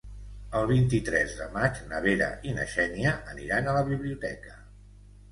El 0.59 0.63
vint-i-tres 0.69 1.33
de 1.41 1.45
maig 1.57 1.81
na 1.91 1.99
Vera 2.05 2.29
i 2.51 2.55
na 2.59 2.65
Xènia 2.71 3.11
aniran 3.35 3.69
a 3.69 3.77
la 3.77 3.83
biblioteca. 3.91 4.57